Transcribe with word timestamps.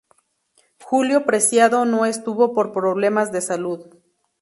Julio 0.79 1.27
Preciado 1.27 1.85
no 1.85 2.07
estuvo 2.07 2.55
por 2.55 2.71
problemas 2.71 3.31
de 3.31 3.39
salud. 3.39 3.87